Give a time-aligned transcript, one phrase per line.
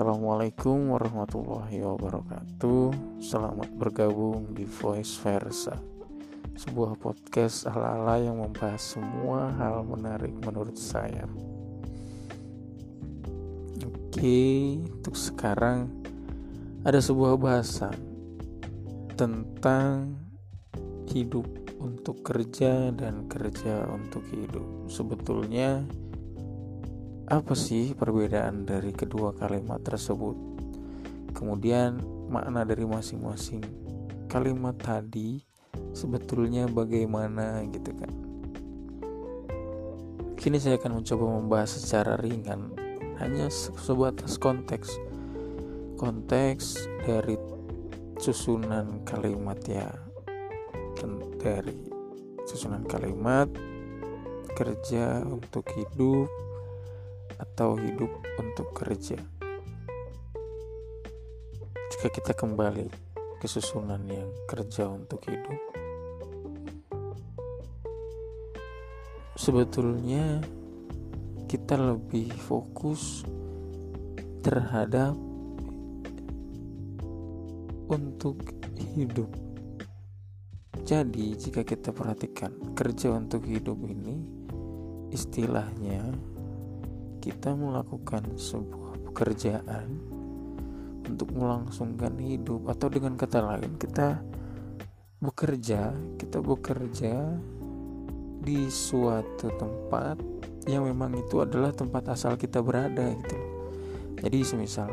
[0.00, 3.20] Assalamualaikum warahmatullahi wabarakatuh.
[3.20, 5.76] Selamat bergabung di Voice Versa
[6.56, 11.28] Sebuah podcast ala-ala yang membahas semua hal menarik menurut saya.
[13.84, 15.92] Oke, untuk sekarang
[16.80, 18.00] ada sebuah bahasan
[19.20, 20.16] Tentang
[21.12, 21.44] hidup
[21.76, 24.64] untuk kerja dan kerja untuk hidup.
[24.88, 25.84] Sebetulnya
[27.30, 30.34] apa sih perbedaan dari kedua kalimat tersebut?
[31.30, 33.62] Kemudian makna dari masing-masing
[34.26, 35.38] kalimat tadi
[35.94, 38.12] sebetulnya bagaimana gitu kan.
[40.34, 42.74] Kini saya akan mencoba membahas secara ringan
[43.22, 44.90] hanya sebatas konteks
[46.00, 47.38] konteks dari
[48.18, 49.86] susunan kalimat ya
[51.40, 51.72] dari
[52.44, 53.48] susunan kalimat
[54.58, 56.49] kerja untuk hidup
[57.40, 59.16] atau hidup untuk kerja.
[61.90, 62.86] Jika kita kembali
[63.40, 65.60] ke susunan yang kerja untuk hidup,
[69.40, 70.44] sebetulnya
[71.48, 73.24] kita lebih fokus
[74.44, 75.16] terhadap
[77.90, 78.38] untuk
[78.94, 79.28] hidup.
[80.86, 84.22] Jadi, jika kita perhatikan kerja untuk hidup ini,
[85.10, 86.06] istilahnya
[87.20, 89.86] kita melakukan sebuah pekerjaan
[91.06, 94.24] untuk melangsungkan hidup atau dengan kata lain kita
[95.20, 97.14] bekerja kita bekerja
[98.40, 100.16] di suatu tempat
[100.64, 103.36] yang memang itu adalah tempat asal kita berada gitu
[104.20, 104.88] jadi semisal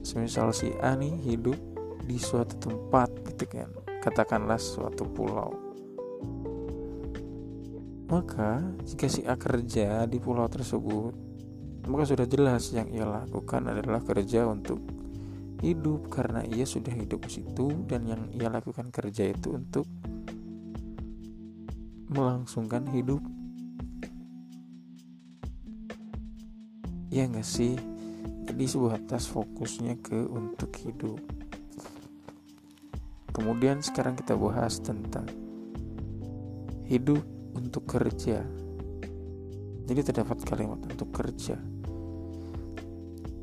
[0.00, 1.56] semisal si A nih hidup
[2.10, 3.70] di suatu tempat gitu kan.
[4.02, 5.69] Katakanlah suatu pulau
[8.10, 11.14] maka, jika si A kerja di pulau tersebut,
[11.86, 14.82] maka sudah jelas yang ia lakukan adalah kerja untuk
[15.62, 19.86] hidup karena ia sudah hidup di situ dan yang ia lakukan kerja itu untuk
[22.10, 23.22] melangsungkan hidup.
[27.14, 27.78] Ya nggak sih?
[28.50, 31.22] Jadi sebuah tas fokusnya ke untuk hidup.
[33.30, 35.30] Kemudian sekarang kita bahas tentang
[36.90, 37.22] hidup
[37.54, 38.42] untuk kerja.
[39.90, 41.58] Jadi terdapat kalimat untuk kerja.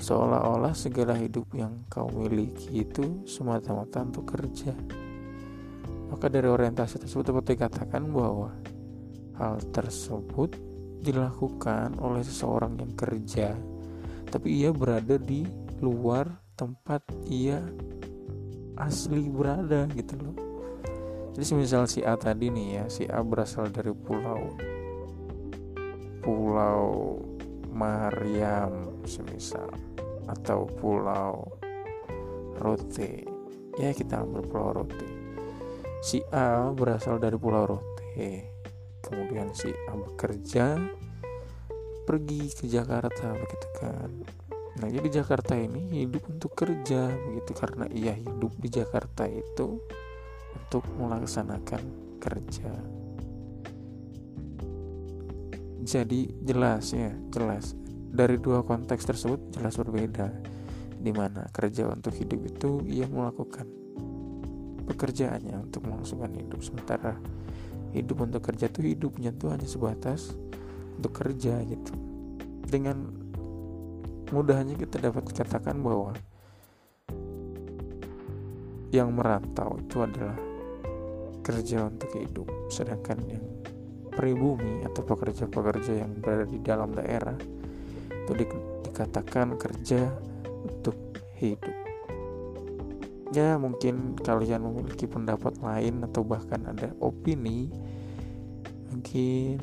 [0.00, 4.72] Seolah-olah segala hidup yang kau miliki itu semata-mata untuk kerja.
[6.08, 8.56] Maka dari orientasi tersebut dapat dikatakan bahwa
[9.36, 10.56] hal tersebut
[11.04, 13.52] dilakukan oleh seseorang yang kerja,
[14.32, 15.44] tapi ia berada di
[15.84, 17.60] luar tempat ia
[18.80, 20.49] asli berada gitu loh
[21.30, 24.58] jadi misal si A tadi nih ya si A berasal dari pulau.
[26.20, 27.16] Pulau
[27.70, 29.70] Mariam semisal.
[30.26, 31.46] Atau pulau
[32.58, 33.24] Rote.
[33.78, 35.06] Ya kita ambil pulau Rote.
[36.02, 38.50] Si A berasal dari pulau Rote.
[39.00, 40.76] Kemudian si A bekerja
[42.04, 44.10] pergi ke Jakarta begitu kan.
[44.80, 47.54] Nah, jadi Jakarta ini hidup untuk kerja begitu.
[47.54, 49.78] Karena ia hidup di Jakarta itu
[50.56, 51.82] untuk melaksanakan
[52.20, 52.72] kerja.
[55.80, 57.74] Jadi jelas ya, jelas
[58.10, 60.28] dari dua konteks tersebut jelas berbeda.
[61.00, 63.64] Di mana kerja untuk hidup itu ia melakukan
[64.84, 67.16] pekerjaannya untuk melangsungkan hidup, sementara
[67.96, 70.36] hidup untuk kerja itu hidupnya tuh hanya sebatas
[71.00, 71.94] untuk kerja gitu.
[72.68, 73.08] Dengan
[74.30, 76.12] mudahnya kita dapat katakan bahwa
[78.90, 80.38] yang merantau itu adalah
[81.40, 82.48] kerja untuk hidup.
[82.70, 83.44] Sedangkan yang
[84.10, 87.38] pribumi atau pekerja-pekerja yang berada di dalam daerah
[88.10, 88.44] itu di,
[88.90, 90.10] dikatakan kerja
[90.66, 90.98] untuk
[91.38, 91.76] hidup.
[93.30, 97.70] Ya mungkin kalian memiliki pendapat lain atau bahkan ada opini
[98.90, 99.62] mungkin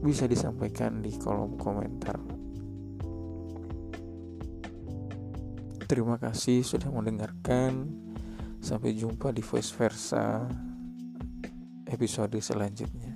[0.00, 2.16] bisa disampaikan di kolom komentar.
[5.86, 8.05] Terima kasih sudah mendengarkan
[8.66, 10.42] Sampai jumpa di voice versa
[11.86, 13.15] episode selanjutnya.